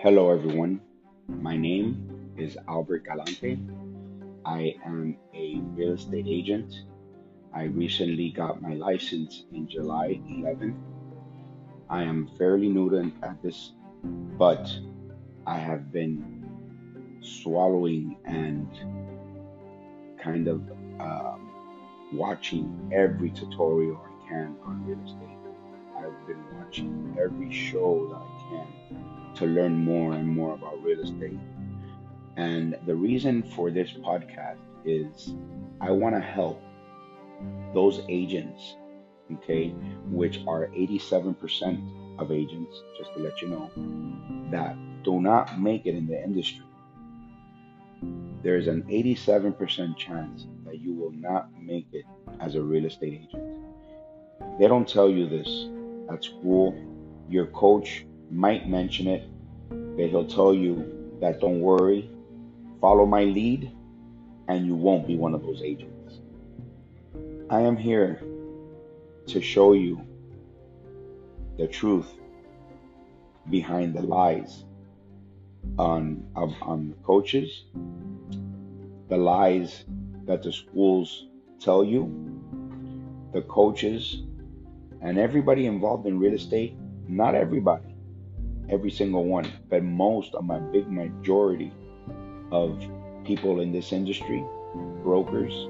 Hello, 0.00 0.30
everyone. 0.30 0.80
My 1.26 1.56
name 1.56 2.32
is 2.36 2.56
Albert 2.68 3.02
Galante. 3.04 3.58
I 4.44 4.76
am 4.86 5.16
a 5.34 5.58
real 5.74 5.94
estate 5.94 6.28
agent. 6.28 6.72
I 7.52 7.64
recently 7.64 8.30
got 8.30 8.62
my 8.62 8.74
license 8.74 9.46
in 9.52 9.66
July 9.68 10.20
11th. 10.30 10.78
I 11.90 12.04
am 12.04 12.30
fairly 12.38 12.68
new 12.68 12.88
to 12.90 13.10
at 13.24 13.42
this, 13.42 13.72
but 14.38 14.70
I 15.48 15.58
have 15.58 15.90
been 15.90 16.48
swallowing 17.20 18.18
and 18.24 18.70
kind 20.22 20.46
of 20.46 20.60
um, 21.00 21.50
watching 22.12 22.88
every 22.94 23.30
tutorial 23.30 24.00
I 24.00 24.28
can 24.28 24.54
on 24.64 24.86
real 24.86 25.04
estate. 25.04 25.38
I've 25.98 26.24
been 26.28 26.44
watching 26.56 27.16
every 27.20 27.52
show 27.52 28.06
that 28.12 28.22
I 28.22 28.48
can 28.48 29.17
to 29.36 29.46
learn 29.46 29.74
more 29.76 30.12
and 30.12 30.26
more 30.26 30.54
about 30.54 30.82
real 30.82 31.00
estate. 31.00 31.38
And 32.36 32.76
the 32.86 32.94
reason 32.94 33.42
for 33.42 33.70
this 33.70 33.92
podcast 33.92 34.58
is 34.84 35.34
I 35.80 35.90
want 35.90 36.14
to 36.14 36.20
help 36.20 36.62
those 37.74 38.00
agents, 38.08 38.76
okay, 39.32 39.70
which 40.10 40.40
are 40.46 40.68
87% 40.68 42.20
of 42.20 42.32
agents, 42.32 42.82
just 42.96 43.12
to 43.14 43.20
let 43.20 43.40
you 43.42 43.48
know, 43.48 43.70
that 44.50 44.76
do 45.04 45.20
not 45.20 45.60
make 45.60 45.86
it 45.86 45.94
in 45.94 46.06
the 46.06 46.22
industry. 46.22 46.64
There's 48.42 48.68
an 48.68 48.82
87% 48.84 49.96
chance 49.96 50.46
that 50.64 50.80
you 50.80 50.94
will 50.94 51.12
not 51.12 51.50
make 51.60 51.86
it 51.92 52.04
as 52.40 52.54
a 52.54 52.62
real 52.62 52.84
estate 52.84 53.28
agent. 53.28 53.44
They 54.58 54.68
don't 54.68 54.88
tell 54.88 55.08
you 55.08 55.28
this 55.28 55.68
at 56.10 56.24
school. 56.24 56.74
Your 57.28 57.46
coach 57.46 58.06
might 58.30 58.68
mention 58.68 59.06
it, 59.06 59.28
but 59.68 60.08
he'll 60.08 60.26
tell 60.26 60.54
you 60.54 61.16
that 61.20 61.40
don't 61.40 61.60
worry, 61.60 62.10
follow 62.80 63.06
my 63.06 63.24
lead, 63.24 63.70
and 64.48 64.66
you 64.66 64.74
won't 64.74 65.06
be 65.06 65.16
one 65.16 65.34
of 65.34 65.42
those 65.42 65.62
agents. 65.62 66.20
I 67.50 67.60
am 67.60 67.76
here 67.76 68.22
to 69.26 69.40
show 69.40 69.72
you 69.72 70.00
the 71.56 71.66
truth 71.66 72.06
behind 73.50 73.94
the 73.94 74.02
lies 74.02 74.64
on 75.78 76.26
on 76.34 76.88
the 76.88 76.94
coaches, 77.04 77.64
the 79.08 79.16
lies 79.16 79.84
that 80.26 80.42
the 80.42 80.52
schools 80.52 81.26
tell 81.60 81.82
you, 81.82 82.02
the 83.32 83.42
coaches, 83.42 84.22
and 85.00 85.18
everybody 85.18 85.66
involved 85.66 86.06
in 86.06 86.18
real 86.18 86.34
estate. 86.34 86.76
Not 87.08 87.34
everybody, 87.34 87.96
every 88.70 88.90
single 88.90 89.24
one, 89.24 89.50
but 89.68 89.82
most 89.82 90.34
of 90.34 90.44
my 90.44 90.58
big 90.58 90.90
majority 90.90 91.72
of 92.50 92.82
people 93.24 93.60
in 93.60 93.72
this 93.72 93.92
industry, 93.92 94.44
brokers 95.02 95.68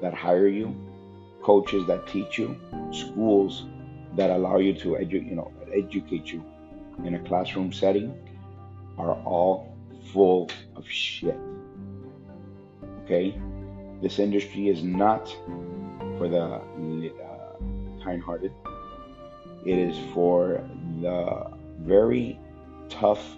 that 0.00 0.14
hire 0.14 0.48
you, 0.48 0.74
coaches 1.42 1.86
that 1.86 2.06
teach 2.06 2.38
you, 2.38 2.56
schools 2.92 3.66
that 4.16 4.30
allow 4.30 4.58
you 4.58 4.74
to 4.74 4.90
edu- 4.90 5.28
you 5.28 5.34
know 5.34 5.52
educate 5.72 6.26
you 6.26 6.44
in 7.04 7.14
a 7.14 7.18
classroom 7.20 7.72
setting 7.72 8.14
are 8.98 9.14
all 9.24 9.76
full 10.12 10.50
of 10.76 10.86
shit. 10.88 11.36
Okay? 13.04 13.34
This 14.02 14.18
industry 14.18 14.68
is 14.68 14.82
not 14.82 15.28
for 16.18 16.28
the 16.28 16.44
uh, 16.44 18.04
kind 18.04 18.22
hearted, 18.22 18.52
it 19.64 19.78
is 19.78 19.96
for 20.12 20.62
the 21.00 21.61
very 21.80 22.38
tough, 22.88 23.36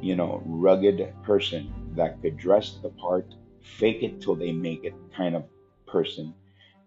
you 0.00 0.16
know, 0.16 0.42
rugged 0.44 1.12
person 1.22 1.72
that 1.94 2.20
could 2.22 2.36
dress 2.36 2.78
the 2.82 2.90
part, 2.90 3.34
fake 3.62 4.02
it 4.02 4.20
till 4.20 4.34
they 4.34 4.52
make 4.52 4.84
it 4.84 4.94
kind 5.16 5.34
of 5.34 5.44
person, 5.86 6.34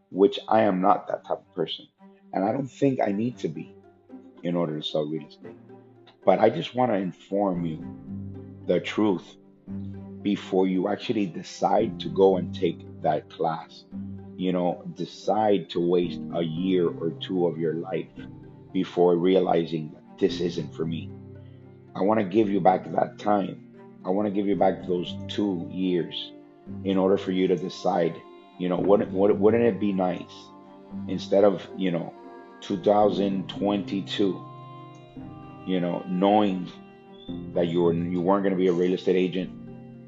which 0.10 0.40
I 0.48 0.62
am 0.62 0.82
not 0.82 1.08
that 1.08 1.26
type 1.26 1.40
of 1.40 1.56
person. 1.56 1.88
And 2.34 2.44
I 2.44 2.52
don't 2.52 2.68
think 2.68 3.00
I 3.00 3.12
need 3.12 3.38
to 3.40 3.48
be 3.48 3.76
in 4.44 4.56
order 4.56 4.80
to 4.80 4.86
sell 4.86 5.06
real 5.06 5.28
estate. 5.28 5.56
But 6.26 6.40
I 6.40 6.50
just 6.50 6.74
want 6.74 6.92
to 6.92 6.98
inform 6.98 7.66
you 7.66 7.84
the 8.66 8.80
truth 8.80 9.36
before 10.22 10.68
you 10.68 10.88
actually 10.88 11.26
decide 11.26 12.00
to 12.00 12.10
go 12.10 12.38
and 12.38 12.56
take 12.56 12.80
that 13.02 13.30
class. 13.30 13.84
You 14.38 14.52
know, 14.52 14.84
decide 14.96 15.70
to 15.72 15.80
waste 15.80 16.22
a 16.34 16.42
year 16.42 16.88
or 16.88 17.12
two 17.12 17.46
of 17.46 17.58
your 17.58 17.76
life 17.76 18.10
before 18.72 19.16
realizing 19.16 19.96
this 20.20 20.40
isn't 20.40 20.74
for 20.74 20.86
me. 20.86 21.10
I 21.96 22.02
want 22.02 22.20
to 22.20 22.26
give 22.26 22.50
you 22.50 22.60
back 22.60 22.92
that 22.92 23.20
time. 23.20 23.64
I 24.06 24.10
want 24.10 24.28
to 24.28 24.34
give 24.34 24.48
you 24.48 24.56
back 24.56 24.88
those 24.88 25.16
two 25.28 25.68
years 25.72 26.32
in 26.84 26.98
order 26.98 27.18
for 27.18 27.32
you 27.32 27.48
to 27.48 27.56
decide, 27.56 28.20
you 28.60 28.70
know, 28.70 28.78
wouldn't, 28.78 29.12
wouldn't 29.12 29.64
it 29.64 29.80
be 29.80 29.94
nice 29.94 30.34
instead 31.08 31.44
of, 31.44 31.68
you 31.78 31.92
know, 31.92 32.14
2022 32.62 34.54
you 35.66 35.80
know, 35.80 36.04
knowing 36.08 36.72
that 37.54 37.68
you 37.68 37.84
were 37.84 37.94
you 37.94 38.22
weren't 38.22 38.44
going 38.44 38.54
to 38.54 38.60
be 38.60 38.68
a 38.68 38.74
real 38.74 38.94
estate 38.94 39.16
agent, 39.16 39.52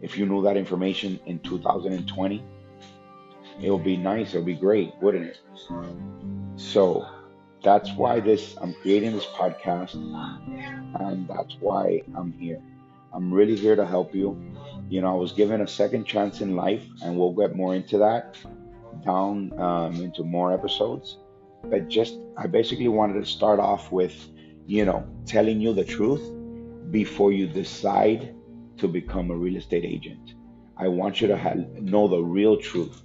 if 0.02 0.18
you 0.18 0.26
knew 0.26 0.42
that 0.44 0.58
information 0.58 1.20
in 1.26 1.40
2020, 1.40 2.44
it 3.62 3.72
would 3.72 3.84
be 3.84 3.98
nice. 3.98 4.34
It 4.34 4.38
would 4.38 4.46
be 4.46 4.56
great, 4.56 4.94
wouldn't 5.02 5.26
it? 5.26 5.40
So 6.58 7.08
that's 7.66 7.92
why 7.94 8.22
this 8.22 8.56
I'm 8.62 8.74
creating 8.76 9.12
this 9.12 9.26
podcast, 9.26 9.96
and 11.02 11.28
that's 11.28 11.58
why 11.60 12.04
I'm 12.16 12.32
here. 12.34 12.62
I'm 13.14 13.34
really 13.34 13.56
here 13.58 13.76
to 13.76 13.86
help 13.86 14.16
you. 14.16 14.40
You 14.88 15.02
know, 15.02 15.12
I 15.12 15.20
was 15.20 15.34
given 15.34 15.60
a 15.62 15.68
second 15.68 16.06
chance 16.06 16.40
in 16.40 16.56
life, 16.56 16.86
and 17.02 17.18
we'll 17.18 17.34
get 17.34 17.56
more 17.56 17.76
into 17.76 17.98
that 17.98 18.38
down 19.04 19.52
um, 19.60 19.96
into 19.96 20.24
more 20.24 20.54
episodes. 20.54 21.18
But 21.64 21.90
just, 21.90 22.20
I 22.38 22.48
basically 22.48 22.88
wanted 22.88 23.20
to 23.20 23.26
start 23.26 23.60
off 23.60 23.92
with 23.92 24.16
you 24.68 24.86
know, 24.86 25.06
telling 25.26 25.62
you 25.62 25.74
the 25.74 25.84
truth 25.84 26.34
before 26.92 27.32
you 27.32 27.48
decide 27.48 28.36
to 28.78 28.88
become 28.88 29.32
a 29.32 29.36
real 29.36 29.58
estate 29.58 29.86
agent. 29.86 30.34
I 30.78 30.88
want 30.88 31.22
you 31.22 31.28
to 31.28 31.38
have, 31.38 31.58
know 31.82 32.08
the 32.08 32.22
real 32.22 32.58
truth 32.58 33.04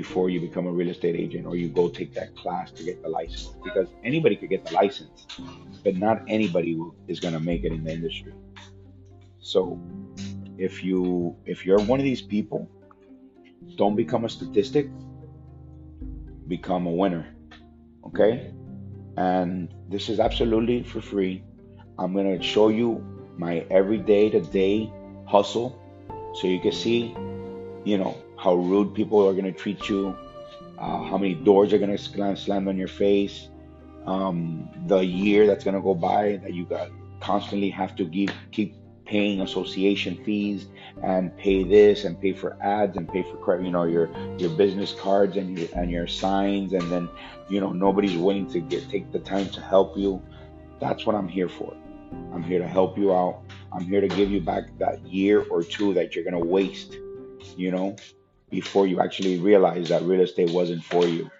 before 0.00 0.28
you 0.30 0.40
become 0.40 0.66
a 0.66 0.74
real 0.78 0.90
estate 0.90 1.16
agent 1.24 1.46
or 1.46 1.54
you 1.56 1.68
go 1.68 1.88
take 1.88 2.12
that 2.14 2.34
class 2.36 2.70
to 2.70 2.82
get 2.82 3.02
the 3.02 3.08
license 3.08 3.54
because 3.64 3.88
anybody 4.04 4.36
could 4.36 4.50
get 4.50 4.64
the 4.64 4.74
license, 4.74 5.26
but 5.84 5.96
not 5.96 6.22
anybody 6.28 6.78
is 7.08 7.20
going 7.20 7.34
to 7.34 7.40
make 7.40 7.64
it 7.64 7.72
in 7.72 7.84
the 7.84 7.92
industry. 7.92 8.34
So, 9.40 9.80
if 10.58 10.82
you 10.82 11.36
if 11.44 11.64
you're 11.66 11.82
one 11.92 11.98
of 12.00 12.04
these 12.04 12.22
people, 12.22 12.68
don't 13.76 13.96
become 13.96 14.24
a 14.24 14.28
statistic, 14.28 14.86
become 16.48 16.86
a 16.86 16.94
winner. 17.02 17.24
Okay? 18.08 18.52
and 19.16 19.68
this 19.88 20.08
is 20.08 20.20
absolutely 20.20 20.82
for 20.82 21.00
free. 21.00 21.42
I'm 21.98 22.12
going 22.12 22.38
to 22.38 22.44
show 22.44 22.68
you 22.68 23.04
my 23.36 23.64
everyday 23.70 24.30
to 24.30 24.40
day 24.40 24.92
hustle 25.26 25.80
so 26.34 26.46
you 26.46 26.60
can 26.60 26.72
see, 26.72 27.14
you 27.84 27.98
know, 27.98 28.16
how 28.46 28.54
rude 28.54 28.94
people 28.94 29.26
are 29.28 29.32
going 29.32 29.52
to 29.52 29.58
treat 29.64 29.88
you, 29.88 30.16
uh, 30.78 31.02
how 31.02 31.18
many 31.18 31.34
doors 31.34 31.72
are 31.72 31.78
going 31.78 31.90
to 31.90 31.98
slam, 31.98 32.36
slam 32.36 32.68
on 32.68 32.76
your 32.76 32.86
face, 32.86 33.48
um, 34.06 34.68
the 34.86 35.00
year 35.00 35.48
that's 35.48 35.64
going 35.64 35.74
to 35.74 35.80
go 35.80 35.94
by 35.94 36.36
that 36.44 36.54
you 36.54 36.64
got 36.64 36.88
constantly 37.18 37.68
have 37.68 37.96
to 37.96 38.04
give, 38.04 38.30
keep 38.52 38.76
paying 39.04 39.40
association 39.40 40.22
fees 40.24 40.68
and 41.02 41.36
pay 41.36 41.64
this 41.64 42.04
and 42.04 42.20
pay 42.20 42.32
for 42.32 42.56
ads 42.62 42.96
and 42.96 43.08
pay 43.08 43.24
for 43.24 43.36
credit, 43.38 43.64
you 43.64 43.72
know 43.72 43.82
your 43.82 44.08
your 44.38 44.50
business 44.50 44.92
cards 44.92 45.36
and 45.36 45.58
your 45.58 45.68
and 45.74 45.90
your 45.90 46.06
signs 46.06 46.72
and 46.72 46.82
then 46.90 47.08
you 47.48 47.60
know 47.60 47.72
nobody's 47.72 48.16
willing 48.16 48.46
to 48.48 48.60
get 48.60 48.88
take 48.90 49.10
the 49.10 49.20
time 49.20 49.48
to 49.50 49.60
help 49.60 49.96
you. 49.96 50.22
That's 50.80 51.06
what 51.06 51.14
i'm 51.14 51.28
here 51.28 51.48
for. 51.48 51.72
I'm 52.32 52.42
here 52.42 52.58
to 52.58 52.68
help 52.68 52.98
you 52.98 53.14
out. 53.14 53.42
I'm 53.72 53.84
here 53.84 54.00
to 54.00 54.08
give 54.08 54.30
you 54.30 54.40
back 54.40 54.64
that 54.78 55.04
year 55.06 55.44
or 55.50 55.62
two 55.62 55.94
that 55.94 56.14
you're 56.14 56.24
going 56.24 56.40
to 56.40 56.48
waste 56.58 56.96
you 57.56 57.70
know 57.70 57.96
before 58.50 58.86
you 58.86 59.00
actually 59.00 59.38
realize 59.38 59.88
that 59.88 60.02
real 60.02 60.20
estate 60.20 60.50
wasn't 60.50 60.82
for 60.84 61.06
you 61.06 61.30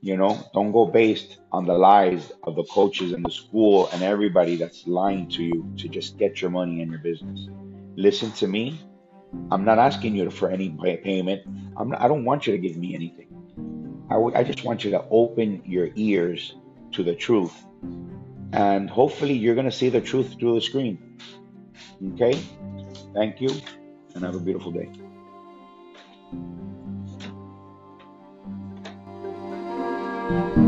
you 0.00 0.16
know 0.16 0.38
don't 0.54 0.72
go 0.72 0.86
based 0.86 1.38
on 1.52 1.64
the 1.64 1.72
lies 1.72 2.32
of 2.44 2.54
the 2.56 2.64
coaches 2.64 3.12
and 3.12 3.24
the 3.24 3.30
school 3.30 3.88
and 3.92 4.02
everybody 4.02 4.56
that's 4.56 4.86
lying 4.86 5.26
to 5.28 5.42
you 5.42 5.66
to 5.76 5.88
just 5.88 6.18
get 6.18 6.40
your 6.40 6.50
money 6.50 6.82
and 6.82 6.90
your 6.90 7.00
business 7.00 7.48
listen 7.96 8.30
to 8.32 8.46
me 8.46 8.80
i'm 9.50 9.64
not 9.64 9.78
asking 9.78 10.14
you 10.14 10.30
for 10.30 10.50
any 10.50 10.70
payment 11.02 11.42
I'm 11.78 11.90
not, 11.90 12.00
i 12.00 12.08
don't 12.08 12.24
want 12.24 12.46
you 12.46 12.52
to 12.52 12.58
give 12.58 12.76
me 12.76 12.94
anything 12.94 13.26
I, 14.08 14.14
w- 14.14 14.36
I 14.36 14.44
just 14.44 14.64
want 14.64 14.84
you 14.84 14.92
to 14.92 15.04
open 15.10 15.62
your 15.64 15.88
ears 15.96 16.54
to 16.92 17.02
the 17.02 17.14
truth. 17.14 17.54
And 18.52 18.88
hopefully, 18.88 19.34
you're 19.34 19.54
going 19.54 19.66
to 19.66 19.72
see 19.72 19.88
the 19.88 20.00
truth 20.00 20.36
through 20.38 20.54
the 20.54 20.60
screen. 20.60 21.18
Okay? 22.14 22.40
Thank 23.14 23.40
you, 23.40 23.50
and 24.14 24.24
have 24.24 24.36
a 24.36 24.40
beautiful 24.40 24.70
day. 24.70 24.90
Thank 26.32 26.42
you. 30.56 30.65